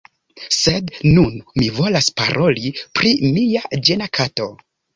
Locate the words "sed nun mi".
0.59-1.67